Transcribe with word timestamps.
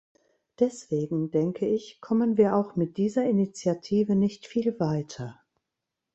Deswegen 0.57 1.29
denke 1.29 1.67
ich, 1.67 2.01
kommen 2.01 2.35
wir 2.37 2.55
auch 2.55 2.75
mit 2.75 2.97
dieser 2.97 3.23
Initiative 3.29 4.15
nicht 4.15 4.47
viel 4.47 4.79
weiter. 4.79 5.39